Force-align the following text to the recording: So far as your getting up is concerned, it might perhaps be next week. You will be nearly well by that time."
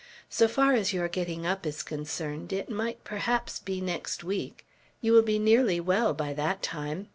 So 0.31 0.47
far 0.47 0.73
as 0.73 0.93
your 0.93 1.07
getting 1.07 1.45
up 1.45 1.63
is 1.63 1.83
concerned, 1.83 2.51
it 2.51 2.71
might 2.71 3.03
perhaps 3.03 3.59
be 3.59 3.81
next 3.81 4.23
week. 4.23 4.65
You 4.99 5.13
will 5.13 5.21
be 5.21 5.37
nearly 5.37 5.79
well 5.79 6.15
by 6.15 6.33
that 6.33 6.63
time." 6.63 7.09